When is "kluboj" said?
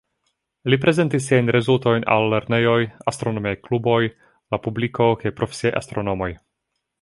3.67-4.01